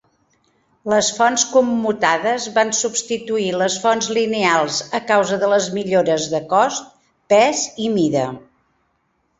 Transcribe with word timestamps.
Les 0.93 1.09
fonts 1.17 1.43
commutades 1.51 2.47
van 2.55 2.73
substituir 2.77 3.51
les 3.65 3.77
fonts 3.85 4.09
lineals 4.19 4.81
a 5.01 5.03
causa 5.13 5.41
de 5.45 5.53
les 5.55 5.69
millores 5.81 6.27
de 6.35 6.43
cost, 6.57 6.93
pes 7.37 7.67
i 7.87 7.95
mida. 8.01 8.29